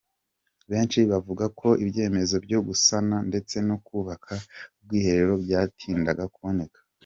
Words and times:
Benshi 0.71 0.99
bavuga 1.11 1.45
ko 1.59 1.69
ibyemezo 1.83 2.35
byo 2.45 2.59
gusana 2.67 3.15
ndetse 3.29 3.55
no 3.67 3.77
kubaka 3.85 4.33
ubwiherero, 4.77 5.33
byatindaga 5.43 6.23
kuboneka. 6.35 6.79